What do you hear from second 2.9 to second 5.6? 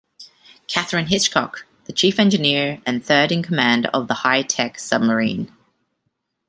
third in command of the high-tech submarine.